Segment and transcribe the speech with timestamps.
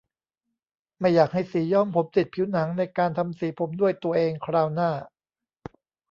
[0.99, 4.91] ไม่อยากให้สีย้อมผมติดผิวหนังในการทำสีผมด้วยตัวเองคราวหน้า